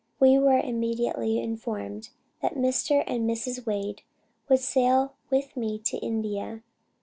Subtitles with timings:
[0.19, 2.09] We were immediately informed
[2.41, 3.03] that Mr.
[3.05, 3.67] and Mrs.
[3.67, 4.01] Wade
[4.49, 6.63] would sail with me to India.